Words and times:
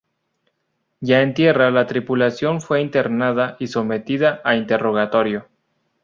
Ya 0.99 1.21
en 1.21 1.35
tierra 1.35 1.69
la 1.69 1.85
tripulación 1.85 2.59
fue 2.59 2.81
internada 2.81 3.55
y 3.59 3.67
sometida 3.67 4.41
a 4.43 4.55
interrogatorio. 4.55 5.47